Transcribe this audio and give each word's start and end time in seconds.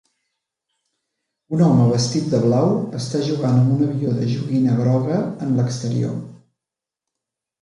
Un 1.57 1.59
home 1.65 1.83
vestit 1.91 2.31
de 2.31 2.39
blau 2.45 2.69
està 3.01 3.21
jugant 3.27 3.59
amb 3.59 3.69
un 3.75 3.85
avió 3.89 4.15
de 4.21 4.27
joguina 4.37 4.79
groga 4.81 5.19
en 5.29 5.53
l'exterior. 5.61 6.19